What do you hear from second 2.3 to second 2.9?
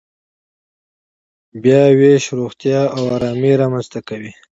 روغتیا